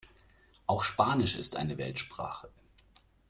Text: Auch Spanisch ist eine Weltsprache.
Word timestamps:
Auch 0.65 0.83
Spanisch 0.83 1.35
ist 1.35 1.55
eine 1.55 1.77
Weltsprache. 1.77 2.49